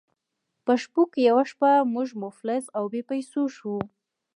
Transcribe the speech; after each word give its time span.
په 0.65 0.73
شپو 0.81 1.01
کې 1.11 1.21
یوه 1.29 1.43
شپه 1.51 1.71
موږ 1.93 2.07
مفلس 2.23 2.63
او 2.77 2.83
بې 2.91 3.01
پیسو 3.09 3.41
شوو. 3.55 3.79